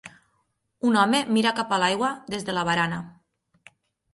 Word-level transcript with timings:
Un 0.91 0.95
home 1.01 1.19
mira 1.37 1.53
cap 1.59 1.75
a 1.77 1.79
l'aigua 1.83 2.09
des 2.35 2.49
de 2.49 2.57
la 2.59 2.65
barana. 2.71 2.99